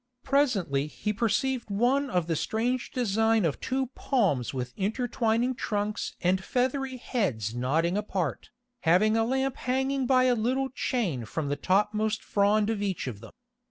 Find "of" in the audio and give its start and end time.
2.09-2.25, 3.45-3.59, 12.71-12.81, 13.05-13.19